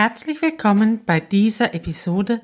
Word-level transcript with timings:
Herzlich 0.00 0.40
willkommen 0.42 1.00
bei 1.04 1.18
dieser 1.18 1.74
Episode 1.74 2.40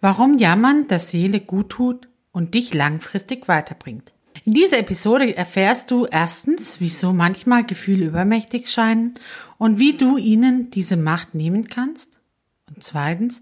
Warum 0.00 0.38
Jammern 0.38 0.88
der 0.88 0.98
Seele 0.98 1.38
gut 1.38 1.68
tut 1.68 2.08
und 2.32 2.52
dich 2.54 2.74
langfristig 2.74 3.46
weiterbringt. 3.46 4.12
In 4.44 4.54
dieser 4.54 4.78
Episode 4.78 5.36
erfährst 5.36 5.92
du 5.92 6.06
erstens, 6.06 6.80
wieso 6.80 7.12
manchmal 7.12 7.62
Gefühle 7.62 8.06
übermächtig 8.06 8.68
scheinen 8.68 9.14
und 9.56 9.78
wie 9.78 9.96
du 9.96 10.16
ihnen 10.16 10.72
diese 10.72 10.96
Macht 10.96 11.36
nehmen 11.36 11.68
kannst. 11.68 12.18
Und 12.66 12.82
zweitens, 12.82 13.40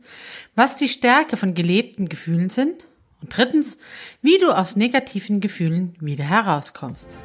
was 0.55 0.77
die 0.77 0.91
Stärke 0.91 1.39
von 1.39 1.55
gelebten 1.55 2.11
Gefühlen 2.11 2.51
sind. 2.51 2.87
Und 3.23 3.35
drittens, 3.35 3.79
wie 4.21 4.37
du 4.37 4.55
aus 4.55 4.77
negativen 4.77 5.41
Gefühlen 5.41 5.97
wieder 6.01 6.25
herauskommst. 6.25 7.17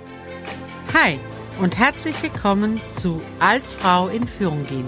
Hi 0.94 1.20
und 1.60 1.78
herzlich 1.78 2.16
willkommen 2.24 2.80
zu 2.96 3.22
Als 3.42 3.74
Frau 3.74 4.08
in 4.08 4.26
Führung 4.26 4.66
gehen. 4.66 4.88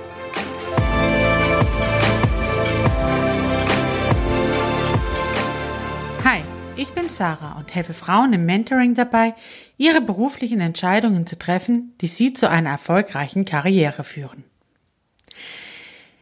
Ich 6.81 6.93
bin 6.93 7.09
Sarah 7.09 7.59
und 7.59 7.75
helfe 7.75 7.93
Frauen 7.93 8.33
im 8.33 8.47
Mentoring 8.47 8.95
dabei, 8.95 9.35
ihre 9.77 10.01
beruflichen 10.01 10.61
Entscheidungen 10.61 11.27
zu 11.27 11.37
treffen, 11.37 11.93
die 12.01 12.07
sie 12.07 12.33
zu 12.33 12.49
einer 12.49 12.71
erfolgreichen 12.71 13.45
Karriere 13.45 14.03
führen. 14.03 14.43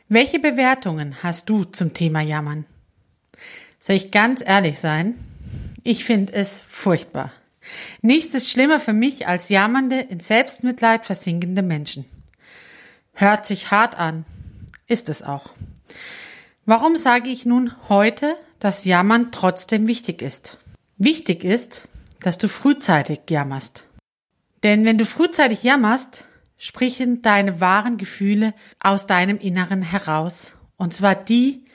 Welche 0.09 0.37
Bewertungen 0.37 1.23
hast 1.23 1.49
du 1.49 1.63
zum 1.63 1.93
Thema 1.93 2.19
Jammern? 2.19 2.65
Soll 3.79 3.95
ich 3.95 4.11
ganz 4.11 4.43
ehrlich 4.45 4.79
sein? 4.79 5.15
Ich 5.85 6.03
finde 6.03 6.33
es 6.33 6.59
furchtbar. 6.67 7.31
Nichts 8.01 8.35
ist 8.35 8.51
schlimmer 8.51 8.81
für 8.81 8.91
mich 8.91 9.27
als 9.29 9.47
jammernde, 9.47 10.01
in 10.01 10.19
Selbstmitleid 10.19 11.05
versinkende 11.05 11.61
Menschen. 11.61 12.03
Hört 13.13 13.45
sich 13.45 13.71
hart 13.71 13.97
an, 13.97 14.25
ist 14.87 15.07
es 15.07 15.23
auch. 15.23 15.51
Warum 16.65 16.97
sage 16.97 17.29
ich 17.29 17.45
nun 17.45 17.71
heute, 17.87 18.35
dass 18.59 18.85
Jammern 18.85 19.31
trotzdem 19.31 19.87
wichtig 19.87 20.21
ist. 20.21 20.57
Wichtig 20.97 21.43
ist, 21.43 21.87
dass 22.21 22.37
du 22.37 22.49
frühzeitig 22.49 23.21
jammerst. 23.29 23.85
Denn 24.63 24.85
wenn 24.85 24.97
du 24.97 25.05
frühzeitig 25.05 25.63
jammerst, 25.63 26.25
sprechen 26.57 27.21
deine 27.21 27.61
wahren 27.61 27.97
Gefühle 27.97 28.53
aus 28.79 29.07
deinem 29.07 29.39
Inneren 29.39 29.81
heraus. 29.81 30.55
Und 30.75 30.93
zwar 30.93 31.15
die, 31.15 31.65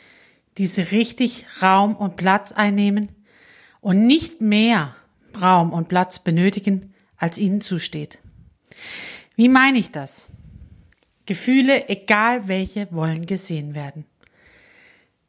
die 0.58 0.66
sie 0.66 0.82
richtig 0.82 1.46
Raum 1.62 1.96
und 1.96 2.16
Platz 2.16 2.52
einnehmen 2.52 3.08
und 3.80 4.06
nicht 4.06 4.42
mehr 4.42 4.94
Raum 5.40 5.72
und 5.72 5.88
Platz 5.88 6.18
benötigen, 6.18 6.94
als 7.16 7.38
ihnen 7.38 7.60
zusteht. 7.60 8.18
Wie 9.36 9.48
meine 9.48 9.78
ich 9.78 9.90
das? 9.90 10.28
Gefühle, 11.26 11.88
egal 11.88 12.48
welche, 12.48 12.88
wollen 12.92 13.24
gesehen 13.24 13.74
werden. 13.74 14.04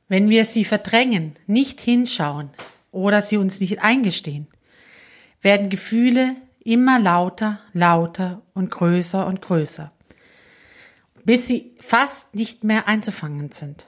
Wenn 0.07 0.29
wir 0.29 0.45
sie 0.45 0.65
verdrängen, 0.65 1.35
nicht 1.47 1.81
hinschauen 1.81 2.49
oder 2.91 3.21
sie 3.21 3.37
uns 3.37 3.59
nicht 3.59 3.81
eingestehen, 3.81 4.47
werden 5.41 5.69
Gefühle 5.69 6.35
immer 6.63 6.99
lauter, 6.99 7.59
lauter 7.73 8.41
und 8.53 8.71
größer 8.71 9.25
und 9.25 9.41
größer, 9.41 9.91
bis 11.23 11.47
sie 11.47 11.75
fast 11.79 12.35
nicht 12.35 12.63
mehr 12.63 12.87
einzufangen 12.87 13.51
sind. 13.51 13.87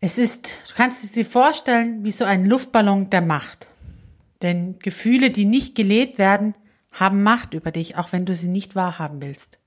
Es 0.00 0.18
ist, 0.18 0.58
du 0.68 0.74
kannst 0.74 1.02
es 1.04 1.12
dir 1.12 1.24
vorstellen, 1.24 2.04
wie 2.04 2.12
so 2.12 2.24
ein 2.24 2.44
Luftballon 2.44 3.10
der 3.10 3.22
Macht. 3.22 3.68
Denn 4.42 4.78
Gefühle, 4.78 5.30
die 5.30 5.46
nicht 5.46 5.74
gelebt 5.74 6.18
werden, 6.18 6.54
haben 6.92 7.22
Macht 7.22 7.54
über 7.54 7.70
dich, 7.70 7.96
auch 7.96 8.12
wenn 8.12 8.26
du 8.26 8.34
sie 8.34 8.48
nicht 8.48 8.74
wahrhaben 8.74 9.20
willst. 9.20 9.58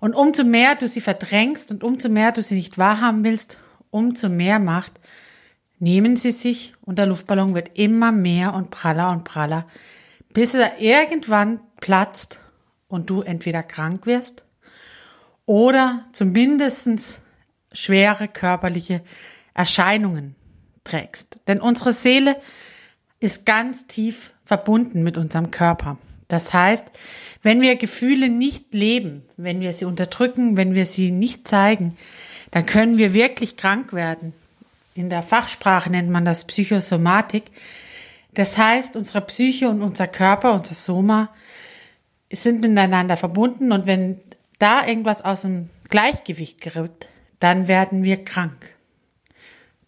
Und 0.00 0.14
umso 0.14 0.44
mehr 0.44 0.76
du 0.76 0.86
sie 0.86 1.00
verdrängst 1.00 1.70
und 1.72 1.82
umso 1.82 2.08
mehr 2.08 2.32
du 2.32 2.40
sie 2.40 2.54
nicht 2.54 2.78
wahrhaben 2.78 3.24
willst, 3.24 3.58
umso 3.90 4.28
mehr 4.28 4.58
Macht 4.58 5.00
nehmen 5.78 6.16
sie 6.16 6.32
sich 6.32 6.74
und 6.80 6.98
der 6.98 7.06
Luftballon 7.06 7.54
wird 7.54 7.78
immer 7.78 8.12
mehr 8.12 8.54
und 8.54 8.70
praller 8.70 9.10
und 9.10 9.24
praller, 9.24 9.66
bis 10.32 10.54
er 10.54 10.80
irgendwann 10.80 11.60
platzt 11.80 12.40
und 12.88 13.10
du 13.10 13.22
entweder 13.22 13.62
krank 13.62 14.06
wirst 14.06 14.44
oder 15.46 16.04
zumindestens 16.12 17.22
schwere 17.72 18.28
körperliche 18.28 19.02
Erscheinungen 19.54 20.34
trägst. 20.84 21.40
Denn 21.46 21.60
unsere 21.60 21.92
Seele 21.92 22.36
ist 23.20 23.46
ganz 23.46 23.86
tief 23.86 24.32
verbunden 24.44 25.02
mit 25.02 25.16
unserem 25.16 25.50
Körper. 25.50 25.98
Das 26.28 26.52
heißt, 26.52 26.86
wenn 27.42 27.60
wir 27.60 27.76
Gefühle 27.76 28.28
nicht 28.28 28.74
leben, 28.74 29.22
wenn 29.36 29.60
wir 29.60 29.72
sie 29.72 29.86
unterdrücken, 29.86 30.56
wenn 30.56 30.74
wir 30.74 30.84
sie 30.84 31.10
nicht 31.10 31.48
zeigen, 31.48 31.96
dann 32.50 32.66
können 32.66 32.98
wir 32.98 33.14
wirklich 33.14 33.56
krank 33.56 33.92
werden. 33.92 34.32
In 34.94 35.10
der 35.10 35.22
Fachsprache 35.22 35.90
nennt 35.90 36.10
man 36.10 36.24
das 36.24 36.46
Psychosomatik. 36.46 37.44
Das 38.32 38.58
heißt, 38.58 38.96
unsere 38.96 39.20
Psyche 39.22 39.68
und 39.68 39.82
unser 39.82 40.06
Körper, 40.06 40.52
unser 40.52 40.74
Soma, 40.74 41.30
sind 42.32 42.60
miteinander 42.60 43.16
verbunden 43.16 43.72
und 43.72 43.86
wenn 43.86 44.20
da 44.58 44.86
irgendwas 44.86 45.22
aus 45.24 45.42
dem 45.42 45.70
Gleichgewicht 45.88 46.60
gerückt, 46.60 47.08
dann 47.40 47.68
werden 47.68 48.02
wir 48.02 48.24
krank. 48.24 48.74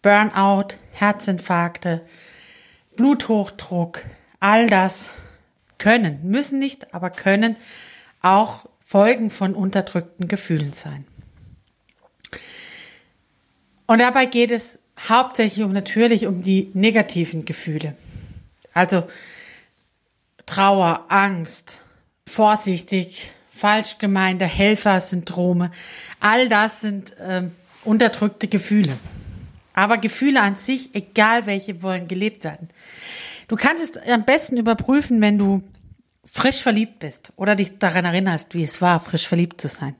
Burnout, 0.01 0.75
Herzinfarkte, 0.93 2.01
Bluthochdruck, 2.95 4.03
all 4.39 4.67
das 4.67 5.11
können, 5.77 6.19
müssen 6.23 6.59
nicht, 6.59 6.93
aber 6.93 7.09
können 7.09 7.55
auch 8.21 8.65
Folgen 8.83 9.29
von 9.29 9.53
unterdrückten 9.53 10.27
Gefühlen 10.27 10.73
sein. 10.73 11.05
Und 13.91 13.99
dabei 13.99 14.25
geht 14.25 14.51
es 14.51 14.79
hauptsächlich 14.97 15.65
um 15.65 15.73
natürlich 15.73 16.25
um 16.25 16.41
die 16.41 16.71
negativen 16.73 17.43
Gefühle. 17.43 17.97
Also 18.73 19.03
Trauer, 20.45 21.07
Angst, 21.09 21.81
vorsichtig, 22.25 23.33
falsch 23.51 23.97
gemeinte 23.97 24.45
Helfersyndrome. 24.45 25.71
All 26.21 26.47
das 26.47 26.79
sind 26.79 27.19
äh, 27.19 27.49
unterdrückte 27.83 28.47
Gefühle. 28.47 28.97
Aber 29.73 29.97
Gefühle 29.97 30.41
an 30.41 30.55
sich, 30.55 30.95
egal 30.95 31.45
welche, 31.45 31.83
wollen 31.83 32.07
gelebt 32.07 32.45
werden. 32.45 32.69
Du 33.49 33.57
kannst 33.57 33.83
es 33.83 33.97
am 34.09 34.23
besten 34.23 34.55
überprüfen, 34.55 35.19
wenn 35.19 35.37
du 35.37 35.63
frisch 36.25 36.61
verliebt 36.61 36.99
bist 36.99 37.33
oder 37.35 37.57
dich 37.57 37.77
daran 37.77 38.05
erinnerst, 38.05 38.53
wie 38.53 38.63
es 38.63 38.81
war, 38.81 39.01
frisch 39.01 39.27
verliebt 39.27 39.59
zu 39.59 39.67
sein. 39.67 39.95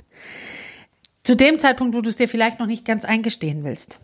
Zu 1.24 1.36
dem 1.36 1.60
Zeitpunkt, 1.60 1.96
wo 1.96 2.02
du 2.02 2.10
es 2.10 2.16
dir 2.16 2.28
vielleicht 2.28 2.60
noch 2.60 2.68
nicht 2.68 2.86
ganz 2.86 3.06
eingestehen 3.06 3.64
willst. 3.64 4.00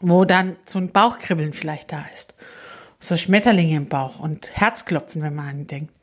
Wo 0.00 0.24
dann 0.24 0.56
so 0.66 0.78
ein 0.78 0.90
Bauchkribbeln 0.90 1.52
vielleicht 1.52 1.92
da 1.92 2.04
ist. 2.14 2.34
So 2.98 3.16
Schmetterlinge 3.16 3.76
im 3.76 3.88
Bauch 3.88 4.18
und 4.18 4.50
Herzklopfen, 4.54 5.22
wenn 5.22 5.34
man 5.34 5.48
an 5.48 5.58
ihn 5.60 5.66
denkt. 5.66 5.94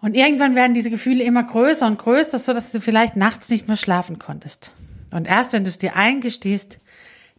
Und 0.00 0.14
irgendwann 0.14 0.54
werden 0.54 0.74
diese 0.74 0.90
Gefühle 0.90 1.24
immer 1.24 1.44
größer 1.44 1.86
und 1.86 1.98
größer, 1.98 2.38
so 2.38 2.52
dass 2.52 2.72
du 2.72 2.80
vielleicht 2.80 3.16
nachts 3.16 3.48
nicht 3.48 3.68
mehr 3.68 3.76
schlafen 3.76 4.18
konntest. 4.18 4.72
Und 5.12 5.26
erst 5.26 5.52
wenn 5.52 5.64
du 5.64 5.70
es 5.70 5.78
dir 5.78 5.96
eingestehst, 5.96 6.78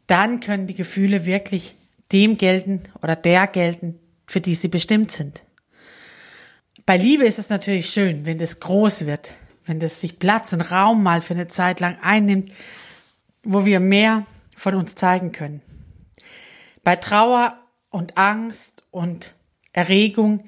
dann 0.08 0.40
können 0.40 0.68
die 0.68 0.74
Gefühle 0.74 1.26
wirklich 1.26 1.76
dem 2.12 2.38
gelten 2.38 2.84
oder 3.02 3.16
der 3.16 3.48
gelten, 3.48 4.00
für 4.28 4.42
die 4.42 4.56
sie 4.56 4.68
bestimmt 4.68 5.12
sind. 5.12 5.44
Bei 6.86 6.98
Liebe 6.98 7.26
ist 7.26 7.40
es 7.40 7.50
natürlich 7.50 7.90
schön, 7.90 8.26
wenn 8.26 8.38
das 8.38 8.60
groß 8.60 9.06
wird, 9.06 9.32
wenn 9.66 9.80
das 9.80 10.00
sich 10.00 10.20
Platz 10.20 10.54
und 10.54 10.62
Raum 10.62 11.04
mal 11.04 11.22
für 11.22 11.34
eine 11.34 11.48
Zeit 11.48 11.80
lang 11.80 11.98
einnimmt, 12.02 12.52
wo 13.44 13.66
wir 13.66 13.80
mehr 13.80 14.26
von 14.56 14.76
uns 14.76 14.96
zeigen 14.96 15.32
können. 15.32 15.62
Bei 16.84 16.96
Trauer 16.96 17.58
und 17.90 18.18
Angst 18.18 18.84
und 18.92 19.34
Erregung 19.74 20.46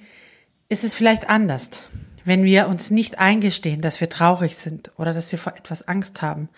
ist 0.70 0.84
es 0.84 0.96
vielleicht 0.96 1.30
anders, 1.30 1.82
wenn 2.26 2.44
wir 2.44 2.68
uns 2.68 2.92
nicht 2.92 3.20
eingestehen, 3.20 3.82
dass 3.82 4.02
wir 4.02 4.10
traurig 4.10 4.58
sind 4.58 4.92
oder 4.98 5.14
dass 5.14 5.32
wir 5.32 5.40
vor 5.40 5.54
etwas 5.56 5.88
Angst 5.88 6.22
haben 6.22 6.50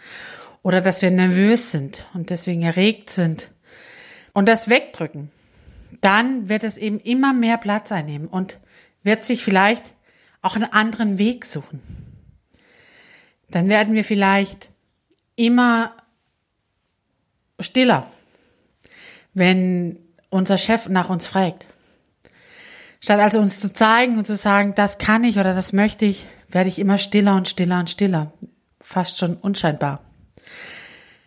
oder 0.64 0.82
dass 0.82 1.02
wir 1.02 1.12
nervös 1.12 1.72
sind 1.72 2.08
und 2.14 2.30
deswegen 2.30 2.64
erregt 2.64 3.10
sind 3.10 3.50
und 4.34 4.48
das 4.48 4.68
wegdrücken, 4.68 5.32
dann 6.02 6.50
wird 6.50 6.64
es 6.64 6.78
eben 6.78 7.00
immer 7.00 7.34
mehr 7.34 7.58
Platz 7.58 7.92
einnehmen 7.92 8.28
und 8.28 8.60
wird 9.04 9.24
sich 9.24 9.44
vielleicht 9.44 9.94
auch 10.42 10.56
einen 10.56 10.72
anderen 10.72 11.18
Weg 11.18 11.46
suchen 11.46 12.09
dann 13.52 13.70
werden 13.70 13.94
wir 13.94 14.04
vielleicht 14.04 14.70
immer 15.36 15.94
stiller, 17.60 18.08
wenn 19.34 19.98
unser 20.30 20.58
Chef 20.58 20.88
nach 20.88 21.10
uns 21.10 21.28
fragt. 21.28 21.66
Statt 23.02 23.20
also 23.20 23.40
uns 23.40 23.60
zu 23.60 23.74
zeigen 23.74 24.18
und 24.18 24.26
zu 24.26 24.36
sagen, 24.36 24.74
das 24.76 24.98
kann 24.98 25.24
ich 25.24 25.38
oder 25.38 25.54
das 25.54 25.74
möchte 25.74 26.06
ich, 26.06 26.28
werde 26.50 26.70
ich 26.70 26.80
immer 26.80 26.98
stiller 26.98 27.36
und 27.36 27.48
stiller 27.48 27.80
und 27.80 27.90
stiller. 27.90 28.34
Fast 28.82 29.18
schon 29.18 29.36
unscheinbar. 29.36 30.02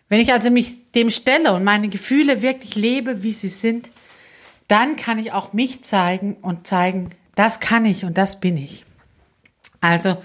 Wenn 0.08 0.20
ich 0.20 0.32
also 0.32 0.50
mich 0.50 0.92
dem 0.92 1.10
stelle 1.10 1.54
und 1.54 1.64
meine 1.64 1.88
Gefühle 1.88 2.42
wirklich 2.42 2.74
lebe, 2.74 3.22
wie 3.22 3.32
sie 3.32 3.48
sind, 3.48 3.90
dann 4.68 4.96
kann 4.96 5.18
ich 5.18 5.32
auch 5.32 5.54
mich 5.54 5.82
zeigen 5.84 6.34
und 6.34 6.66
zeigen, 6.66 7.10
das 7.34 7.60
kann 7.60 7.86
ich 7.86 8.04
und 8.04 8.18
das 8.18 8.38
bin 8.38 8.58
ich. 8.58 8.84
Also 9.80 10.22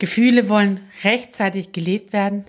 Gefühle 0.00 0.48
wollen 0.48 0.80
rechtzeitig 1.04 1.70
gelebt 1.70 2.12
werden. 2.12 2.44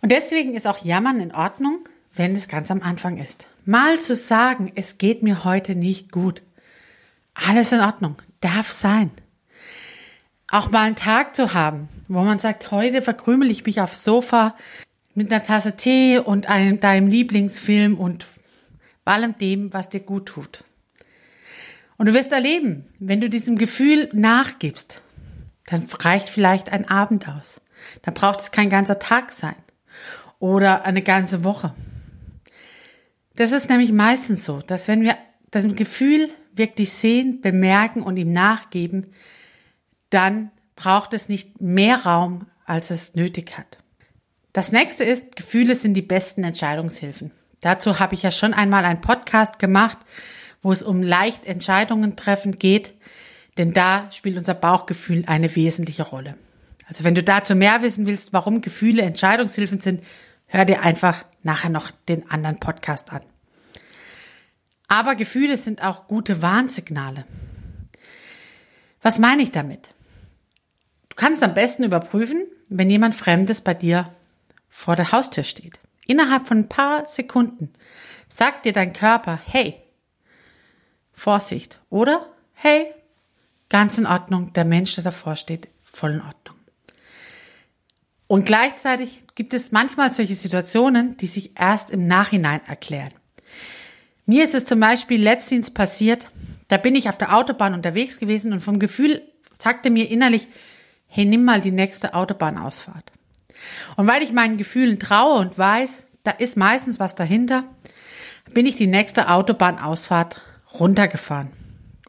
Und 0.00 0.10
deswegen 0.10 0.54
ist 0.54 0.66
auch 0.66 0.84
Jammern 0.84 1.20
in 1.20 1.32
Ordnung, 1.32 1.88
wenn 2.14 2.34
es 2.34 2.48
ganz 2.48 2.70
am 2.72 2.82
Anfang 2.82 3.18
ist. 3.18 3.46
Mal 3.64 4.00
zu 4.00 4.16
sagen, 4.16 4.72
es 4.74 4.98
geht 4.98 5.22
mir 5.22 5.44
heute 5.44 5.76
nicht 5.76 6.10
gut. 6.10 6.42
Alles 7.34 7.72
in 7.72 7.80
Ordnung, 7.80 8.20
darf 8.40 8.72
sein. 8.72 9.10
Auch 10.48 10.70
mal 10.70 10.82
einen 10.82 10.96
Tag 10.96 11.36
zu 11.36 11.54
haben, 11.54 11.88
wo 12.08 12.22
man 12.22 12.38
sagt, 12.38 12.70
heute 12.72 13.00
verkrümel 13.00 13.50
ich 13.50 13.64
mich 13.64 13.80
aufs 13.80 14.04
Sofa 14.04 14.56
mit 15.14 15.30
einer 15.30 15.44
Tasse 15.44 15.76
Tee 15.76 16.18
und 16.18 16.48
einem, 16.48 16.80
deinem 16.80 17.06
Lieblingsfilm 17.06 17.98
und 17.98 18.26
allem 19.04 19.36
dem, 19.38 19.72
was 19.72 19.88
dir 19.88 20.00
gut 20.00 20.26
tut. 20.26 20.64
Und 21.96 22.06
du 22.06 22.14
wirst 22.14 22.32
erleben, 22.32 22.86
wenn 22.98 23.20
du 23.20 23.30
diesem 23.30 23.56
Gefühl 23.56 24.08
nachgibst, 24.12 25.02
dann 25.66 25.88
reicht 26.00 26.28
vielleicht 26.28 26.70
ein 26.70 26.88
Abend 26.88 27.28
aus. 27.28 27.60
Dann 28.02 28.14
braucht 28.14 28.40
es 28.40 28.50
kein 28.50 28.70
ganzer 28.70 28.98
Tag 28.98 29.32
sein 29.32 29.56
oder 30.38 30.84
eine 30.84 31.02
ganze 31.02 31.44
Woche. 31.44 31.74
Das 33.36 33.52
ist 33.52 33.70
nämlich 33.70 33.92
meistens 33.92 34.44
so, 34.44 34.60
dass 34.60 34.88
wenn 34.88 35.02
wir 35.02 35.16
das 35.50 35.64
Gefühl 35.74 36.28
wirklich 36.54 36.92
sehen, 36.92 37.40
bemerken 37.40 38.02
und 38.02 38.16
ihm 38.16 38.32
nachgeben, 38.32 39.12
dann 40.10 40.50
braucht 40.76 41.14
es 41.14 41.28
nicht 41.28 41.60
mehr 41.60 42.04
Raum, 42.04 42.46
als 42.66 42.90
es 42.90 43.14
nötig 43.14 43.56
hat. 43.56 43.78
Das 44.52 44.72
nächste 44.72 45.04
ist, 45.04 45.34
Gefühle 45.36 45.74
sind 45.74 45.94
die 45.94 46.02
besten 46.02 46.44
Entscheidungshilfen. 46.44 47.30
Dazu 47.60 47.98
habe 47.98 48.14
ich 48.14 48.22
ja 48.22 48.30
schon 48.30 48.52
einmal 48.52 48.84
einen 48.84 49.00
Podcast 49.00 49.58
gemacht, 49.58 49.98
wo 50.60 50.72
es 50.72 50.82
um 50.82 51.02
leicht 51.02 51.46
Entscheidungen 51.46 52.16
treffen 52.16 52.58
geht, 52.58 52.94
denn 53.58 53.72
da 53.72 54.10
spielt 54.10 54.36
unser 54.36 54.54
Bauchgefühl 54.54 55.24
eine 55.26 55.54
wesentliche 55.54 56.04
Rolle. 56.04 56.36
Also 56.86 57.04
wenn 57.04 57.14
du 57.14 57.22
dazu 57.22 57.54
mehr 57.54 57.82
wissen 57.82 58.06
willst, 58.06 58.32
warum 58.32 58.60
Gefühle 58.60 59.02
Entscheidungshilfen 59.02 59.80
sind, 59.80 60.02
hör 60.46 60.64
dir 60.64 60.82
einfach 60.82 61.24
nachher 61.42 61.70
noch 61.70 61.90
den 62.08 62.30
anderen 62.30 62.60
Podcast 62.60 63.12
an. 63.12 63.22
Aber 64.88 65.14
Gefühle 65.14 65.56
sind 65.56 65.82
auch 65.82 66.06
gute 66.06 66.42
Warnsignale. 66.42 67.24
Was 69.00 69.18
meine 69.18 69.42
ich 69.42 69.50
damit? 69.50 69.94
Du 71.08 71.16
kannst 71.16 71.42
am 71.42 71.54
besten 71.54 71.84
überprüfen, 71.84 72.44
wenn 72.68 72.90
jemand 72.90 73.14
Fremdes 73.14 73.60
bei 73.60 73.74
dir 73.74 74.14
vor 74.68 74.96
der 74.96 75.12
Haustür 75.12 75.44
steht. 75.44 75.78
Innerhalb 76.06 76.46
von 76.46 76.58
ein 76.58 76.68
paar 76.68 77.06
Sekunden 77.06 77.72
sagt 78.28 78.64
dir 78.64 78.72
dein 78.72 78.92
Körper, 78.92 79.40
hey, 79.44 79.82
Vorsicht, 81.12 81.80
oder? 81.90 82.26
Hey, 82.54 82.92
ganz 83.72 83.96
in 83.96 84.06
Ordnung, 84.06 84.52
der 84.52 84.66
Mensch, 84.66 84.94
der 84.96 85.04
davor 85.04 85.34
steht, 85.34 85.66
voll 85.82 86.12
in 86.12 86.20
Ordnung. 86.20 86.56
Und 88.26 88.44
gleichzeitig 88.44 89.22
gibt 89.34 89.54
es 89.54 89.72
manchmal 89.72 90.10
solche 90.10 90.34
Situationen, 90.34 91.16
die 91.16 91.26
sich 91.26 91.58
erst 91.58 91.90
im 91.90 92.06
Nachhinein 92.06 92.60
erklären. 92.66 93.14
Mir 94.26 94.44
ist 94.44 94.54
es 94.54 94.66
zum 94.66 94.78
Beispiel 94.78 95.22
letztens 95.22 95.70
passiert, 95.70 96.28
da 96.68 96.76
bin 96.76 96.94
ich 96.94 97.08
auf 97.08 97.16
der 97.16 97.34
Autobahn 97.34 97.72
unterwegs 97.72 98.18
gewesen 98.18 98.52
und 98.52 98.60
vom 98.60 98.78
Gefühl 98.78 99.22
sagte 99.58 99.88
mir 99.88 100.10
innerlich, 100.10 100.48
hey, 101.06 101.24
nimm 101.24 101.44
mal 101.44 101.62
die 101.62 101.72
nächste 101.72 102.12
Autobahnausfahrt. 102.12 103.10
Und 103.96 104.06
weil 104.06 104.22
ich 104.22 104.32
meinen 104.32 104.58
Gefühlen 104.58 104.98
traue 104.98 105.38
und 105.38 105.56
weiß, 105.56 106.06
da 106.24 106.30
ist 106.30 106.58
meistens 106.58 107.00
was 107.00 107.14
dahinter, 107.14 107.64
bin 108.52 108.66
ich 108.66 108.76
die 108.76 108.86
nächste 108.86 109.30
Autobahnausfahrt 109.30 110.42
runtergefahren. 110.78 111.61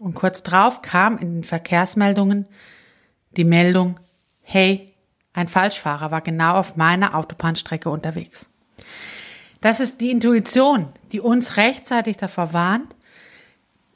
Und 0.04 0.16
kurz 0.16 0.44
drauf 0.44 0.82
kam 0.82 1.18
in 1.18 1.36
den 1.36 1.44
Verkehrsmeldungen 1.44 2.50
die 3.38 3.46
Meldung, 3.46 4.02
hey, 4.42 4.88
ein 5.32 5.48
Falschfahrer 5.48 6.12
war 6.12 6.20
genau 6.20 6.56
auf 6.56 6.76
meiner 6.76 7.16
Autobahnstrecke 7.16 7.90
unterwegs. 7.90 8.50
Das 9.62 9.80
ist 9.80 10.02
die 10.02 10.12
Intuition, 10.12 10.90
die 11.14 11.22
uns 11.22 11.56
rechtzeitig 11.56 12.18
davor 12.18 12.52
warnt, 12.52 12.94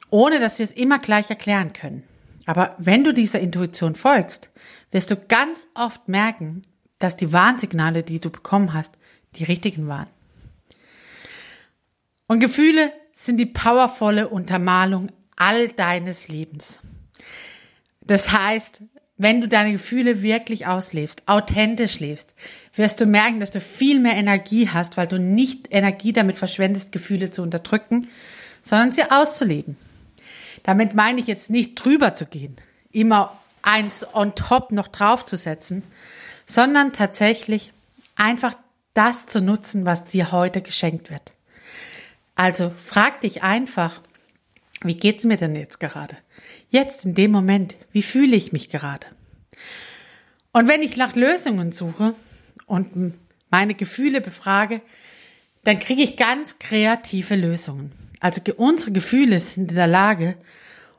ohne 0.08 0.40
dass 0.40 0.58
wir 0.58 0.64
es 0.64 0.72
immer 0.72 0.98
gleich 0.98 1.28
erklären 1.28 1.74
können. 1.74 2.04
Aber 2.46 2.74
wenn 2.78 3.04
du 3.04 3.12
dieser 3.12 3.40
Intuition 3.40 3.94
folgst, 3.94 4.48
wirst 4.90 5.10
du 5.10 5.16
ganz 5.16 5.68
oft 5.74 6.08
merken, 6.08 6.62
dass 7.00 7.18
die 7.18 7.34
Warnsignale, 7.34 8.02
die 8.02 8.18
du 8.18 8.30
bekommen 8.30 8.72
hast, 8.72 8.96
die 9.34 9.44
richtigen 9.44 9.88
waren. 9.88 10.08
Und 12.28 12.40
Gefühle 12.40 12.94
sind 13.12 13.36
die 13.36 13.44
powervolle 13.44 14.28
Untermalung 14.30 15.10
all 15.38 15.68
deines 15.68 16.28
Lebens. 16.28 16.80
Das 18.00 18.32
heißt, 18.32 18.82
wenn 19.16 19.40
du 19.40 19.48
deine 19.48 19.72
Gefühle 19.72 20.22
wirklich 20.22 20.66
auslebst, 20.66 21.22
authentisch 21.26 21.98
lebst, 21.98 22.34
wirst 22.74 23.00
du 23.00 23.06
merken, 23.06 23.40
dass 23.40 23.50
du 23.50 23.60
viel 23.60 23.98
mehr 24.00 24.14
Energie 24.14 24.68
hast, 24.68 24.96
weil 24.96 25.06
du 25.06 25.18
nicht 25.18 25.68
Energie 25.70 26.12
damit 26.12 26.38
verschwendest, 26.38 26.92
Gefühle 26.92 27.30
zu 27.30 27.42
unterdrücken, 27.42 28.08
sondern 28.62 28.92
sie 28.92 29.10
auszuleben. 29.10 29.76
Damit 30.62 30.94
meine 30.94 31.20
ich 31.20 31.26
jetzt 31.26 31.50
nicht 31.50 31.74
drüber 31.74 32.14
zu 32.14 32.26
gehen, 32.26 32.56
immer 32.92 33.36
eins 33.62 34.06
on 34.14 34.34
top 34.34 34.72
noch 34.72 34.88
draufzusetzen, 34.88 35.82
sondern 36.46 36.92
tatsächlich 36.92 37.72
einfach 38.16 38.54
das 38.94 39.26
zu 39.26 39.40
nutzen, 39.40 39.84
was 39.84 40.04
dir 40.04 40.32
heute 40.32 40.62
geschenkt 40.62 41.10
wird. 41.10 41.32
Also 42.34 42.72
frag 42.84 43.20
dich 43.20 43.42
einfach, 43.42 44.00
wie 44.82 44.94
geht's 44.94 45.24
mir 45.24 45.36
denn 45.36 45.54
jetzt 45.54 45.80
gerade? 45.80 46.16
Jetzt 46.70 47.04
in 47.04 47.14
dem 47.14 47.30
Moment, 47.30 47.74
wie 47.92 48.02
fühle 48.02 48.36
ich 48.36 48.52
mich 48.52 48.70
gerade? 48.70 49.06
Und 50.52 50.68
wenn 50.68 50.82
ich 50.82 50.96
nach 50.96 51.14
Lösungen 51.14 51.72
suche 51.72 52.14
und 52.66 53.14
meine 53.50 53.74
Gefühle 53.74 54.20
befrage, 54.20 54.80
dann 55.64 55.78
kriege 55.78 56.02
ich 56.02 56.16
ganz 56.16 56.58
kreative 56.58 57.36
Lösungen. 57.36 57.92
Also 58.20 58.40
unsere 58.56 58.92
Gefühle 58.92 59.38
sind 59.40 59.70
in 59.70 59.76
der 59.76 59.86
Lage, 59.86 60.36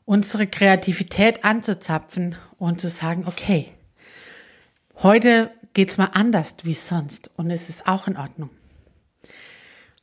unsere 0.06 0.48
Kreativität 0.48 1.44
anzuzapfen 1.44 2.36
und 2.58 2.81
zu 2.81 2.90
sagen, 2.90 3.26
okay, 3.28 3.68
heute 4.95 5.52
geht's 5.74 5.98
mal 5.98 6.12
anders 6.14 6.56
wie 6.64 6.74
sonst 6.74 7.30
und 7.36 7.52
es 7.52 7.69
ist 7.69 7.88
auch 7.88 8.07
in 8.07 8.18
Ordnung. 8.18 8.50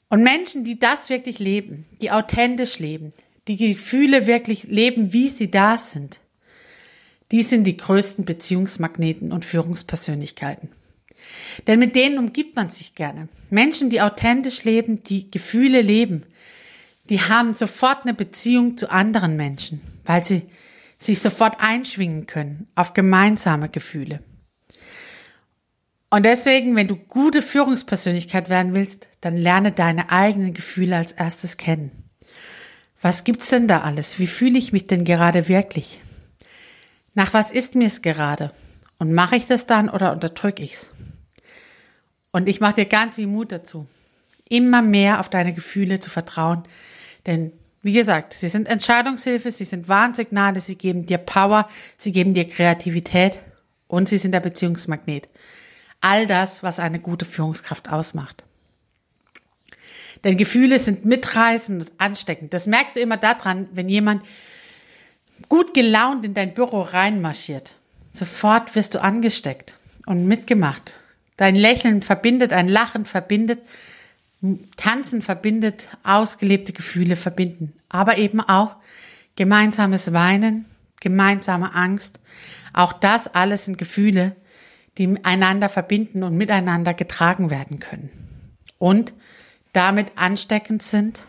Und 0.09 0.23
Menschen, 0.23 0.65
die 0.65 0.79
das 0.79 1.11
wirklich 1.11 1.39
leben, 1.39 1.87
die 2.01 2.13
authentisch 2.13 2.79
leben, 2.79 3.13
die 3.49 3.57
Gefühle 3.57 4.27
wirklich 4.27 4.65
leben, 4.65 5.13
wie 5.13 5.29
sie 5.29 5.51
da 5.51 5.79
sind, 5.79 6.21
die 7.33 7.43
sind 7.43 7.65
die 7.65 7.77
größten 7.77 8.25
Beziehungsmagneten 8.25 9.33
und 9.33 9.45
Führungspersönlichkeiten. 9.45 10.71
Denn 11.67 11.79
mit 11.79 11.97
denen 11.97 12.19
umgibt 12.19 12.55
man 12.55 12.71
sich 12.71 12.95
gerne. 12.95 13.29
Menschen, 13.51 13.91
die 13.91 14.01
authentisch 14.01 14.65
leben, 14.65 15.03
die 15.03 15.31
Gefühle 15.31 15.83
leben, 15.83 16.25
die 17.09 17.21
haben 17.21 17.55
sofort 17.55 18.05
eine 18.05 18.15
Beziehung 18.15 18.77
zu 18.77 18.91
anderen 18.91 19.37
Menschen, 19.37 19.81
weil 20.05 20.25
sie 20.25 20.43
sich 20.99 21.21
sofort 21.21 21.57
einschwingen 21.59 22.27
können 22.27 22.69
auf 22.75 22.95
gemeinsame 22.95 23.69
Gefühle. 23.69 24.21
Und 26.11 26.25
deswegen, 26.25 26.77
wenn 26.77 26.87
du 26.87 26.97
gute 26.97 27.43
Führungspersönlichkeit 27.43 28.49
werden 28.49 28.75
willst, 28.75 29.09
dann 29.21 29.37
lerne 29.37 29.73
deine 29.73 30.11
eigenen 30.11 30.55
Gefühle 30.55 30.97
als 30.97 31.13
erstes 31.13 31.57
kennen. 31.57 32.06
Was 33.07 33.23
gibt's 33.23 33.51
denn 33.51 33.69
da 33.69 33.83
alles? 33.83 34.19
Wie 34.19 34.27
fühle 34.27 34.59
ich 34.59 34.73
mich 34.73 34.89
denn 34.89 35.05
gerade 35.05 35.47
wirklich? 35.47 36.03
Nach 37.15 37.33
was 37.33 37.53
ist 37.53 37.77
mir 37.77 37.87
es 37.87 38.03
gerade? 38.03 38.51
Und 38.99 39.15
mache 39.15 39.37
ich 39.37 39.47
das 39.47 39.65
dann 39.65 39.89
oder 39.89 40.11
unterdrücke 40.11 40.65
ich's? 40.65 40.91
Und 42.33 42.49
ich 42.49 42.59
mache 42.59 42.75
dir 42.75 42.87
ganz 42.87 43.15
viel 43.15 43.29
Mut 43.29 43.53
dazu, 43.53 43.87
immer 44.49 44.83
mehr 44.83 45.21
auf 45.21 45.29
deine 45.29 45.53
Gefühle 45.53 46.01
zu 46.01 46.11
vertrauen, 46.11 46.65
denn 47.27 47.53
wie 47.81 47.93
gesagt, 47.93 48.35
sie 48.35 48.49
sind 48.49 48.67
Entscheidungshilfe, 48.67 49.53
sie 49.53 49.67
sind 49.67 49.87
Warnsignale, 49.87 50.59
sie 50.59 50.75
geben 50.75 51.07
dir 51.07 51.19
Power, 51.19 51.69
sie 51.99 52.11
geben 52.11 52.35
dir 52.35 52.49
Kreativität 52.49 53.39
und 53.87 54.09
sie 54.09 54.19
sind 54.19 54.33
der 54.33 54.41
Beziehungsmagnet. 54.41 55.29
All 56.01 56.27
das, 56.27 56.65
was 56.65 56.81
eine 56.81 56.99
gute 56.99 57.25
Führungskraft 57.25 57.89
ausmacht. 57.89 58.43
Denn 60.25 60.37
Gefühle 60.37 60.79
sind 60.79 61.05
mitreißend 61.05 61.83
und 61.83 62.01
ansteckend. 62.01 62.53
Das 62.53 62.67
merkst 62.67 62.97
du 62.97 63.01
immer 63.01 63.17
daran, 63.17 63.69
wenn 63.73 63.89
jemand 63.89 64.23
gut 65.49 65.75
gelaunt 65.75 66.25
in 66.25 66.35
dein 66.35 66.55
Büro 66.55 66.81
reinmarschiert. 66.81 67.75
Sofort 68.11 68.75
wirst 68.75 68.95
du 68.95 69.03
angesteckt 69.03 69.77
und 70.07 70.27
mitgemacht. 70.27 70.95
Dein 71.37 71.55
Lächeln 71.55 72.01
verbindet, 72.01 72.53
ein 72.53 72.69
Lachen 72.69 73.05
verbindet, 73.05 73.61
Tanzen 74.77 75.23
verbindet, 75.23 75.89
ausgelebte 76.03 76.73
Gefühle 76.73 77.17
verbinden, 77.17 77.75
aber 77.89 78.17
eben 78.17 78.41
auch 78.41 78.77
gemeinsames 79.35 80.13
Weinen, 80.13 80.67
gemeinsame 81.01 81.75
Angst. 81.75 82.21
Auch 82.73 82.93
das 82.93 83.35
alles 83.35 83.67
sind 83.67 83.79
Gefühle, 83.79 84.37
die 84.99 85.15
einander 85.25 85.69
verbinden 85.69 86.23
und 86.23 86.37
miteinander 86.37 86.95
getragen 86.95 87.51
werden 87.51 87.81
können. 87.81 88.11
Und 88.79 89.13
damit 89.77 90.13
ansteckend 90.17 90.83
sind 90.83 91.25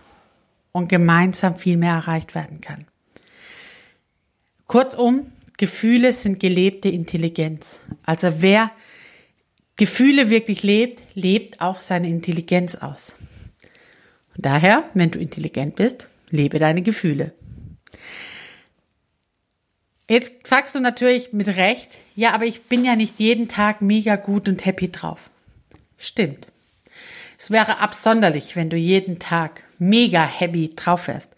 und 0.72 0.88
gemeinsam 0.88 1.56
viel 1.56 1.75
mehr 1.75 1.94
erreicht 1.94 2.34
werden 2.34 2.62
kann. 2.62 2.88
Kurzum, 4.68 5.32
Gefühle 5.58 6.13
sind 6.13 6.39
gelebte 6.39 6.88
Intelligenz. 6.88 7.82
Also 8.04 8.42
wer 8.42 8.72
Gefühle 9.75 10.30
wirklich 10.30 10.63
lebt, 10.63 11.01
lebt 11.13 11.60
auch 11.60 11.80
seine 11.80 12.08
Intelligenz 12.08 12.75
aus. 12.75 13.16
Und 14.36 14.46
daher, 14.46 14.89
wenn 14.94 15.12
du 15.12 15.20
intelligent 15.20 15.75
bist, 15.75 16.08
lebe 16.30 16.58
deine 16.58 16.84
Gefühle. 16.84 17.34
Jetzt 20.10 20.48
sagst 20.48 20.74
du 20.74 20.80
natürlich 20.80 21.34
mit 21.34 21.50
Recht, 21.50 21.98
ja, 22.16 22.32
aber 22.32 22.46
ich 22.46 22.63
bin 22.63 22.86
ja 22.86 22.96
nicht 22.96 23.20
jeden 23.20 23.50
Tag 23.50 23.82
mega 23.82 24.16
gut 24.16 24.48
und 24.48 24.66
happy 24.66 24.89
drauf. 24.89 25.30
Stimmt. 25.98 26.48
Es 27.38 27.51
wäre 27.51 27.79
absonderlich, 27.79 28.56
wenn 28.56 28.70
du 28.70 28.77
jeden 28.77 29.20
Tag 29.20 29.63
mega 29.77 30.25
happy 30.25 30.75
drauf 30.75 31.08
wärst. 31.08 31.36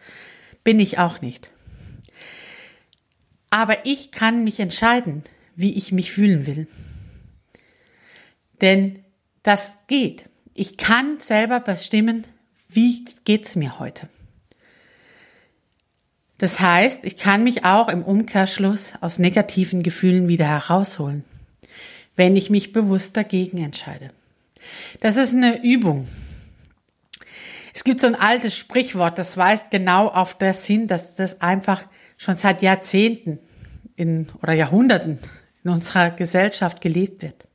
Bin 0.63 0.79
ich 0.79 0.98
auch 0.98 1.22
nicht. 1.22 1.51
Aber 3.50 3.86
ich 3.86 4.12
kann 4.12 4.44
mich 4.44 4.60
entscheiden, 4.60 5.24
wie 5.56 5.75
ich 5.75 5.91
mich 5.91 6.12
fühlen 6.12 6.46
will. 6.46 6.68
Denn 8.62 9.03
das 9.44 9.77
geht. 9.88 10.29
Ich 10.53 10.77
kann 10.77 11.20
selber 11.20 11.60
bestimmen, 11.60 12.25
wie 12.70 13.06
geht's 13.25 13.56
mir 13.56 13.79
heute. 13.79 14.10
Das 16.38 16.60
heißt, 16.62 17.03
ich 17.03 17.18
kann 17.18 17.44
mich 17.44 17.65
auch 17.65 17.89
im 17.89 18.03
Umkehrschluss 18.03 18.94
aus 19.01 19.20
negativen 19.20 19.84
Gefühlen 19.84 20.29
wieder 20.29 20.48
herausholen, 20.48 21.25
wenn 22.15 22.38
ich 22.38 22.50
mich 22.50 22.72
bewusst 22.72 23.18
dagegen 23.18 23.58
entscheide. 23.58 24.12
Das 25.00 25.18
ist 25.18 25.34
eine 25.34 25.63
Übung. 25.63 26.08
Es 27.74 27.84
gibt 27.84 28.01
so 28.01 28.08
ein 28.08 28.16
altes 28.16 28.56
Sprichwort, 28.58 29.18
das 29.18 29.38
weist 29.38 29.72
genau 29.72 30.08
auf 30.08 30.38
das 30.38 30.66
hin, 30.66 30.88
dass 30.88 31.16
das 31.16 31.42
einfach 31.42 31.86
schon 32.18 32.36
seit 32.36 32.62
Jahrzehnten 32.62 33.39
in, 33.96 34.28
oder 34.42 34.54
Jahrhunderten 34.54 35.20
in 35.63 35.72
unserer 35.72 36.12
Gesellschaft 36.12 36.82
gelebt 36.82 37.22
wird. 37.22 37.48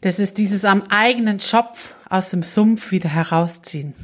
Das 0.00 0.18
ist 0.18 0.38
dieses 0.38 0.64
am 0.64 0.82
eigenen 0.90 1.40
Schopf 1.40 1.94
aus 2.08 2.30
dem 2.30 2.42
Sumpf 2.42 2.90
wieder 2.90 3.08
herausziehen. 3.08 3.94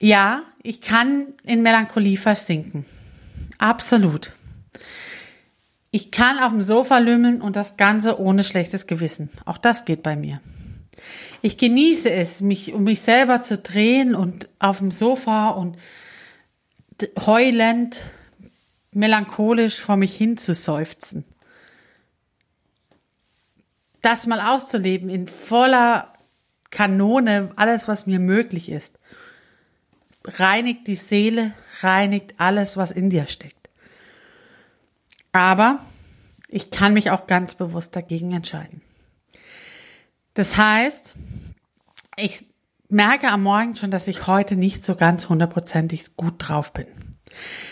Ja, 0.00 0.42
ich 0.62 0.80
kann 0.80 1.34
in 1.42 1.62
Melancholie 1.62 2.16
versinken. 2.16 2.84
Absolut. 3.58 4.32
Ich 5.90 6.10
kann 6.10 6.38
auf 6.38 6.52
dem 6.52 6.62
Sofa 6.62 6.98
lümmeln 6.98 7.40
und 7.40 7.56
das 7.56 7.76
Ganze 7.76 8.20
ohne 8.20 8.44
schlechtes 8.44 8.86
Gewissen. 8.86 9.30
Auch 9.44 9.58
das 9.58 9.84
geht 9.84 10.02
bei 10.02 10.16
mir. 10.16 10.40
Ich 11.40 11.56
genieße 11.56 12.10
es, 12.10 12.40
mich 12.40 12.72
um 12.72 12.84
mich 12.84 13.00
selber 13.00 13.42
zu 13.42 13.58
drehen 13.58 14.14
und 14.14 14.48
auf 14.58 14.78
dem 14.78 14.90
Sofa 14.90 15.50
und 15.50 15.78
heulend, 17.18 18.00
melancholisch 18.92 19.80
vor 19.80 19.96
mich 19.96 20.16
hin 20.16 20.36
zu 20.36 20.54
seufzen. 20.54 21.24
Das 24.02 24.26
mal 24.26 24.40
auszuleben 24.40 25.08
in 25.08 25.28
voller 25.28 26.12
Kanone, 26.70 27.50
alles, 27.56 27.88
was 27.88 28.06
mir 28.06 28.18
möglich 28.18 28.70
ist 28.70 28.98
reinigt 30.28 30.86
die 30.86 30.96
Seele, 30.96 31.52
reinigt 31.80 32.34
alles, 32.38 32.76
was 32.76 32.90
in 32.90 33.10
dir 33.10 33.26
steckt. 33.26 33.57
Aber 35.32 35.80
ich 36.48 36.70
kann 36.70 36.92
mich 36.92 37.10
auch 37.10 37.26
ganz 37.26 37.54
bewusst 37.54 37.94
dagegen 37.94 38.32
entscheiden. 38.32 38.80
Das 40.34 40.56
heißt, 40.56 41.14
ich 42.16 42.44
merke 42.88 43.28
am 43.28 43.42
Morgen 43.42 43.76
schon, 43.76 43.90
dass 43.90 44.08
ich 44.08 44.26
heute 44.26 44.56
nicht 44.56 44.84
so 44.84 44.94
ganz 44.94 45.28
hundertprozentig 45.28 46.16
gut 46.16 46.34
drauf 46.38 46.72
bin. 46.72 46.86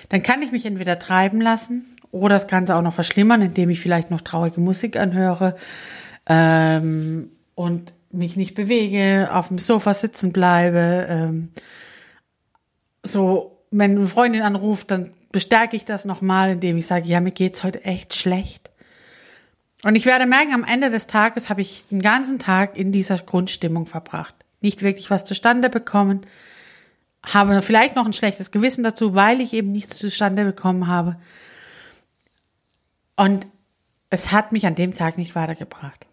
Dann 0.08 0.22
kann 0.22 0.42
ich 0.42 0.52
mich 0.52 0.66
entweder 0.66 0.98
treiben 0.98 1.40
lassen 1.40 1.96
oder 2.10 2.34
das 2.34 2.48
Ganze 2.48 2.76
auch 2.76 2.82
noch 2.82 2.92
verschlimmern, 2.92 3.42
indem 3.42 3.70
ich 3.70 3.80
vielleicht 3.80 4.10
noch 4.10 4.20
traurige 4.20 4.60
Musik 4.60 4.96
anhöre 4.96 5.56
ähm, 6.28 7.30
und 7.54 7.92
mich 8.10 8.36
nicht 8.36 8.54
bewege, 8.54 9.28
auf 9.32 9.48
dem 9.48 9.58
Sofa 9.58 9.94
sitzen 9.94 10.32
bleibe, 10.32 11.06
ähm, 11.08 11.52
so, 13.02 13.64
wenn 13.70 13.96
eine 13.96 14.06
Freundin 14.06 14.42
anruft, 14.42 14.90
dann 14.90 15.12
bestärke 15.32 15.76
ich 15.76 15.84
das 15.84 16.04
nochmal, 16.04 16.50
indem 16.50 16.76
ich 16.76 16.86
sage, 16.86 17.08
ja, 17.08 17.20
mir 17.20 17.32
geht's 17.32 17.64
heute 17.64 17.84
echt 17.84 18.14
schlecht. 18.14 18.70
Und 19.82 19.94
ich 19.94 20.06
werde 20.06 20.26
merken, 20.26 20.54
am 20.54 20.64
Ende 20.64 20.90
des 20.90 21.06
Tages 21.06 21.48
habe 21.48 21.60
ich 21.60 21.84
den 21.90 22.02
ganzen 22.02 22.38
Tag 22.38 22.76
in 22.76 22.92
dieser 22.92 23.18
Grundstimmung 23.18 23.86
verbracht. 23.86 24.34
Nicht 24.60 24.82
wirklich 24.82 25.10
was 25.10 25.24
zustande 25.24 25.68
bekommen, 25.68 26.22
habe 27.22 27.60
vielleicht 27.62 27.96
noch 27.96 28.06
ein 28.06 28.12
schlechtes 28.12 28.50
Gewissen 28.50 28.84
dazu, 28.84 29.14
weil 29.14 29.40
ich 29.40 29.52
eben 29.52 29.72
nichts 29.72 29.98
zustande 29.98 30.44
bekommen 30.44 30.86
habe. 30.86 31.16
Und 33.16 33.46
es 34.10 34.32
hat 34.32 34.52
mich 34.52 34.66
an 34.66 34.74
dem 34.74 34.94
Tag 34.94 35.18
nicht 35.18 35.34
weitergebracht. 35.34 36.06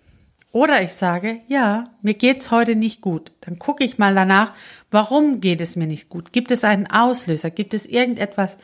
Oder 0.51 0.84
ich 0.84 0.93
sage, 0.93 1.41
ja, 1.48 1.86
mir 2.01 2.13
geht's 2.13 2.51
heute 2.51 2.75
nicht 2.75 3.01
gut. 3.01 3.32
Dann 3.41 3.58
gucke 3.58 3.84
ich 3.84 3.98
mal 3.98 4.13
danach, 4.13 4.53
warum 4.91 5.41
geht 5.41 5.62
es 5.62 5.75
mir 5.75 5.88
nicht 5.88 6.10
gut? 6.10 6.32
Gibt 6.32 6.51
es 6.51 6.63
einen 6.63 6.86
Auslöser? 6.86 7.50
Gibt 7.50 7.74
es 7.74 7.88
irgendetwas, 7.88 8.58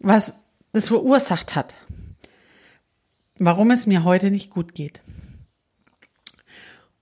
was 0.00 0.36
das 0.72 0.88
verursacht 0.88 1.54
hat? 1.54 1.74
Warum 3.38 3.70
es 3.70 3.86
mir 3.86 4.04
heute 4.04 4.30
nicht 4.30 4.50
gut 4.50 4.74
geht? 4.74 5.02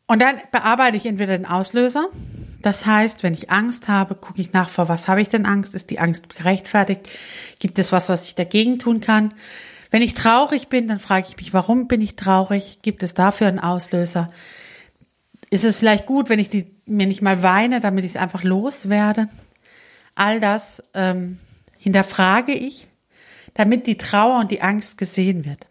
Und 0.06 0.22
dann 0.22 0.36
bearbeite 0.52 0.96
ich 0.96 1.06
entweder 1.06 1.36
den 1.36 1.46
Auslöser. 1.46 2.08
Das 2.62 2.86
heißt, 2.86 3.22
wenn 3.22 3.34
ich 3.34 3.50
Angst 3.50 3.88
habe, 3.88 4.14
gucke 4.14 4.40
ich 4.40 4.52
nach, 4.52 4.68
vor 4.68 4.88
was 4.88 5.06
habe 5.06 5.20
ich 5.20 5.28
denn 5.28 5.46
Angst? 5.46 5.74
Ist 5.74 5.90
die 5.90 6.00
Angst 6.00 6.34
gerechtfertigt? 6.34 7.08
Gibt 7.58 7.78
es 7.78 7.92
was, 7.92 8.08
was 8.08 8.26
ich 8.26 8.34
dagegen 8.34 8.78
tun 8.78 9.00
kann? 9.00 9.34
Wenn 9.90 10.02
ich 10.02 10.14
traurig 10.14 10.68
bin, 10.68 10.88
dann 10.88 10.98
frage 10.98 11.26
ich 11.28 11.36
mich, 11.36 11.54
warum 11.54 11.88
bin 11.88 12.00
ich 12.00 12.16
traurig? 12.16 12.80
Gibt 12.82 13.02
es 13.02 13.14
dafür 13.14 13.48
einen 13.48 13.58
Auslöser? 13.58 14.30
Ist 15.50 15.64
es 15.64 15.78
vielleicht 15.78 16.06
gut, 16.06 16.28
wenn 16.28 16.38
ich 16.38 16.50
die, 16.50 16.74
mir 16.84 17.06
nicht 17.06 17.22
mal 17.22 17.42
weine, 17.42 17.80
damit 17.80 18.04
ich 18.04 18.12
es 18.12 18.16
einfach 18.16 18.42
loswerde? 18.42 19.28
All 20.14 20.40
das 20.40 20.82
ähm, 20.94 21.38
hinterfrage 21.78 22.52
ich, 22.52 22.88
damit 23.54 23.86
die 23.86 23.96
Trauer 23.96 24.40
und 24.40 24.50
die 24.50 24.62
Angst 24.62 24.98
gesehen 24.98 25.44
wird. 25.44 25.66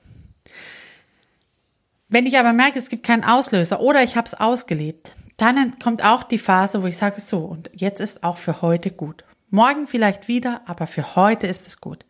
Wenn 2.10 2.26
ich 2.26 2.38
aber 2.38 2.54
merke, 2.54 2.80
es 2.80 2.90
gibt 2.90 3.06
keinen 3.06 3.24
Auslöser 3.24 3.82
oder 3.82 4.02
ich 4.02 4.16
habe 4.16 4.28
es 4.28 4.34
ausgelebt, 4.34 5.14
dann 5.36 5.78
kommt 5.80 6.04
auch 6.04 6.24
die 6.24 6.38
Phase, 6.38 6.82
wo 6.82 6.88
ich 6.88 6.98
sage, 6.98 7.22
so, 7.22 7.40
und 7.40 7.70
jetzt 7.74 8.00
ist 8.00 8.24
auch 8.24 8.38
für 8.38 8.62
heute 8.62 8.92
gut. 8.92 9.24
Morgen 9.50 9.88
vielleicht 9.88 10.28
wieder, 10.28 10.62
aber 10.66 10.88
für 10.88 11.16
heute 11.16 11.48
ist 11.48 11.68
es 11.68 11.80
gut. 11.80 12.06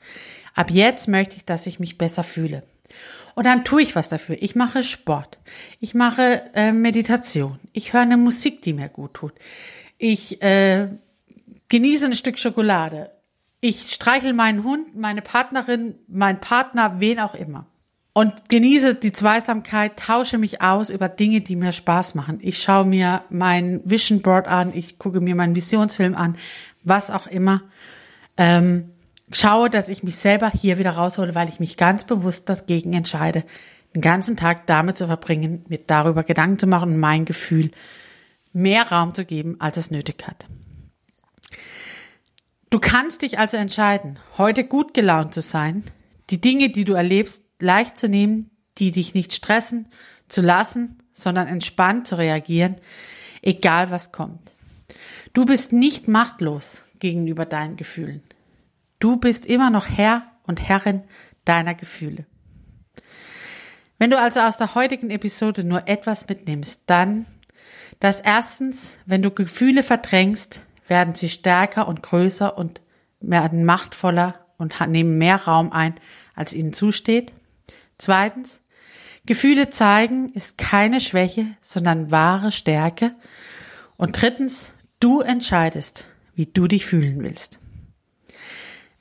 Ab 0.55 0.71
jetzt 0.71 1.07
möchte 1.07 1.35
ich, 1.35 1.45
dass 1.45 1.67
ich 1.67 1.79
mich 1.79 1.97
besser 1.97 2.23
fühle. 2.23 2.63
Und 3.35 3.45
dann 3.45 3.63
tue 3.63 3.83
ich 3.83 3.95
was 3.95 4.09
dafür. 4.09 4.37
Ich 4.39 4.55
mache 4.55 4.83
Sport. 4.83 5.37
Ich 5.79 5.93
mache 5.93 6.41
äh, 6.55 6.71
Meditation. 6.71 7.59
Ich 7.73 7.93
höre 7.93 8.01
eine 8.01 8.17
Musik, 8.17 8.63
die 8.63 8.73
mir 8.73 8.89
gut 8.89 9.13
tut. 9.13 9.33
Ich 9.99 10.41
äh, 10.41 10.87
genieße 11.69 12.07
ein 12.07 12.15
Stück 12.15 12.39
Schokolade. 12.39 13.11
Ich 13.59 13.91
streichel 13.91 14.33
meinen 14.33 14.63
Hund, 14.63 14.95
meine 14.95 15.21
Partnerin, 15.21 15.95
mein 16.07 16.39
Partner, 16.39 16.99
wen 16.99 17.19
auch 17.19 17.33
immer. 17.33 17.65
Und 18.13 18.49
genieße 18.49 18.95
die 18.95 19.11
Zweisamkeit, 19.11 19.97
tausche 19.99 20.37
mich 20.37 20.61
aus 20.61 20.89
über 20.89 21.07
Dinge, 21.07 21.41
die 21.41 21.55
mir 21.55 21.71
Spaß 21.71 22.15
machen. 22.15 22.39
Ich 22.41 22.61
schaue 22.61 22.85
mir 22.85 23.21
mein 23.29 23.81
Vision 23.83 24.21
Board 24.21 24.47
an, 24.47 24.73
ich 24.73 24.97
gucke 24.97 25.21
mir 25.21 25.35
meinen 25.35 25.55
Visionsfilm 25.55 26.15
an, 26.15 26.35
was 26.83 27.11
auch 27.11 27.27
immer. 27.27 27.61
Ähm, 28.37 28.89
schaue, 29.31 29.69
dass 29.69 29.89
ich 29.89 30.03
mich 30.03 30.15
selber 30.15 30.49
hier 30.49 30.77
wieder 30.77 30.91
raushole, 30.91 31.35
weil 31.35 31.49
ich 31.49 31.59
mich 31.59 31.77
ganz 31.77 32.05
bewusst 32.05 32.49
dagegen 32.49 32.93
entscheide, 32.93 33.43
den 33.93 34.01
ganzen 34.01 34.35
Tag 34.35 34.65
damit 34.67 34.97
zu 34.97 35.07
verbringen, 35.07 35.63
mir 35.67 35.79
darüber 35.85 36.23
Gedanken 36.23 36.59
zu 36.59 36.67
machen 36.67 36.93
und 36.93 36.99
mein 36.99 37.25
Gefühl 37.25 37.71
mehr 38.53 38.91
Raum 38.91 39.13
zu 39.13 39.25
geben, 39.25 39.57
als 39.59 39.77
es 39.77 39.91
nötig 39.91 40.23
hat. 40.27 40.45
Du 42.69 42.79
kannst 42.79 43.21
dich 43.21 43.39
also 43.39 43.55
entscheiden, 43.55 44.19
heute 44.37 44.65
gut 44.65 44.93
gelaunt 44.93 45.33
zu 45.33 45.41
sein, 45.41 45.85
die 46.29 46.41
Dinge, 46.41 46.69
die 46.69 46.83
du 46.83 46.93
erlebst, 46.93 47.43
leicht 47.59 47.97
zu 47.97 48.09
nehmen, 48.09 48.51
die 48.77 48.91
dich 48.91 49.13
nicht 49.13 49.33
stressen, 49.33 49.87
zu 50.27 50.41
lassen, 50.41 51.01
sondern 51.13 51.47
entspannt 51.47 52.07
zu 52.07 52.17
reagieren, 52.17 52.75
egal 53.41 53.89
was 53.89 54.11
kommt. 54.11 54.51
Du 55.33 55.45
bist 55.45 55.71
nicht 55.71 56.09
machtlos 56.09 56.83
gegenüber 56.99 57.45
deinen 57.45 57.77
Gefühlen. 57.77 58.21
Du 58.99 59.15
bist 59.15 59.45
immer 59.45 59.69
noch 59.69 59.87
Herr 59.87 60.23
und 60.43 60.61
Herrin 60.61 61.03
deiner 61.45 61.73
Gefühle. 61.73 62.25
Wenn 63.97 64.11
du 64.11 64.19
also 64.19 64.41
aus 64.41 64.57
der 64.57 64.75
heutigen 64.75 65.09
Episode 65.09 65.63
nur 65.63 65.87
etwas 65.87 66.27
mitnimmst, 66.27 66.83
dann, 66.87 67.25
dass 67.99 68.19
erstens, 68.19 68.97
wenn 69.05 69.21
du 69.21 69.31
Gefühle 69.31 69.83
verdrängst, 69.83 70.61
werden 70.87 71.15
sie 71.15 71.29
stärker 71.29 71.87
und 71.87 72.03
größer 72.03 72.57
und 72.57 72.81
werden 73.19 73.65
machtvoller 73.65 74.45
und 74.57 74.75
nehmen 74.87 75.17
mehr 75.17 75.43
Raum 75.43 75.71
ein, 75.71 75.95
als 76.35 76.53
ihnen 76.53 76.73
zusteht. 76.73 77.33
Zweitens, 77.97 78.61
Gefühle 79.25 79.69
zeigen 79.69 80.31
ist 80.33 80.57
keine 80.57 81.01
Schwäche, 81.01 81.47
sondern 81.61 82.11
wahre 82.11 82.51
Stärke. 82.51 83.13
Und 83.97 84.21
drittens, 84.21 84.73
du 84.99 85.21
entscheidest, 85.21 86.05
wie 86.35 86.45
du 86.45 86.67
dich 86.67 86.85
fühlen 86.85 87.21
willst. 87.21 87.59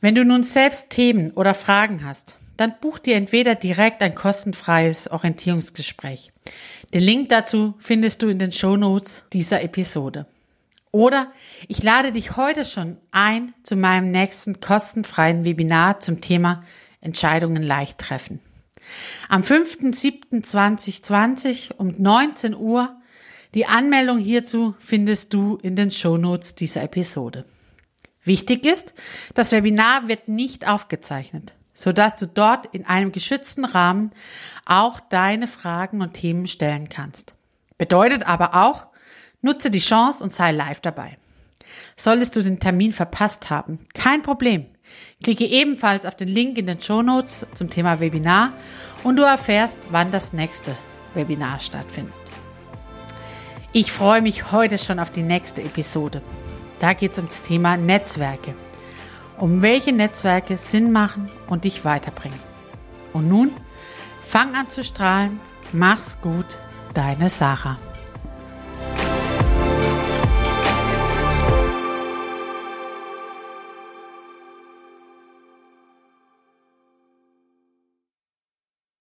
Wenn 0.00 0.14
du 0.14 0.24
nun 0.24 0.42
selbst 0.42 0.90
Themen 0.90 1.30
oder 1.32 1.54
Fragen 1.54 2.04
hast, 2.04 2.38
dann 2.56 2.74
buch 2.80 2.98
dir 2.98 3.16
entweder 3.16 3.54
direkt 3.54 4.02
ein 4.02 4.14
kostenfreies 4.14 5.08
Orientierungsgespräch. 5.08 6.32
Den 6.94 7.02
Link 7.02 7.28
dazu 7.28 7.74
findest 7.78 8.22
du 8.22 8.28
in 8.28 8.38
den 8.38 8.52
Show 8.52 8.76
Notes 8.76 9.24
dieser 9.32 9.62
Episode. 9.62 10.26
Oder 10.96 11.30
ich 11.68 11.82
lade 11.82 12.10
dich 12.10 12.38
heute 12.38 12.64
schon 12.64 12.96
ein 13.10 13.52
zu 13.62 13.76
meinem 13.76 14.10
nächsten 14.10 14.62
kostenfreien 14.62 15.44
Webinar 15.44 16.00
zum 16.00 16.22
Thema 16.22 16.64
Entscheidungen 17.02 17.62
leicht 17.62 17.98
treffen. 17.98 18.40
Am 19.28 19.42
5.7.2020 19.42 21.74
um 21.76 21.94
19 21.98 22.54
Uhr. 22.54 22.96
Die 23.52 23.66
Anmeldung 23.66 24.16
hierzu 24.16 24.74
findest 24.78 25.34
du 25.34 25.58
in 25.60 25.76
den 25.76 25.90
Show 25.90 26.16
Notes 26.16 26.54
dieser 26.54 26.82
Episode. 26.82 27.44
Wichtig 28.24 28.64
ist, 28.64 28.94
das 29.34 29.52
Webinar 29.52 30.08
wird 30.08 30.28
nicht 30.28 30.66
aufgezeichnet, 30.66 31.52
sodass 31.74 32.16
du 32.16 32.26
dort 32.26 32.74
in 32.74 32.86
einem 32.86 33.12
geschützten 33.12 33.66
Rahmen 33.66 34.12
auch 34.64 34.98
deine 34.98 35.46
Fragen 35.46 36.00
und 36.00 36.14
Themen 36.14 36.46
stellen 36.46 36.88
kannst. 36.88 37.34
Bedeutet 37.76 38.26
aber 38.26 38.54
auch, 38.54 38.86
nutze 39.46 39.70
die 39.70 39.78
Chance 39.78 40.22
und 40.22 40.32
sei 40.32 40.52
live 40.52 40.80
dabei. 40.80 41.16
Solltest 41.96 42.36
du 42.36 42.42
den 42.42 42.60
Termin 42.60 42.92
verpasst 42.92 43.48
haben, 43.48 43.78
kein 43.94 44.22
Problem. 44.22 44.66
Klicke 45.22 45.46
ebenfalls 45.46 46.04
auf 46.04 46.14
den 46.14 46.28
Link 46.28 46.58
in 46.58 46.66
den 46.66 46.80
Show 46.80 47.02
Notes 47.02 47.46
zum 47.54 47.70
Thema 47.70 48.00
Webinar 48.00 48.52
und 49.02 49.16
du 49.16 49.22
erfährst, 49.22 49.78
wann 49.90 50.12
das 50.12 50.32
nächste 50.32 50.76
Webinar 51.14 51.58
stattfindet. 51.58 52.14
Ich 53.72 53.92
freue 53.92 54.22
mich 54.22 54.52
heute 54.52 54.78
schon 54.78 54.98
auf 54.98 55.10
die 55.10 55.22
nächste 55.22 55.62
Episode. 55.62 56.22
Da 56.80 56.92
geht 56.92 57.12
es 57.12 57.18
ums 57.18 57.42
Thema 57.42 57.76
Netzwerke. 57.76 58.54
Um 59.38 59.60
welche 59.62 59.92
Netzwerke 59.92 60.56
Sinn 60.56 60.92
machen 60.92 61.28
und 61.46 61.64
dich 61.64 61.84
weiterbringen. 61.84 62.40
Und 63.12 63.28
nun, 63.28 63.50
fang 64.22 64.54
an 64.54 64.70
zu 64.70 64.82
strahlen. 64.82 65.40
Mach's 65.72 66.18
gut, 66.22 66.58
deine 66.94 67.28
Sarah. 67.28 67.78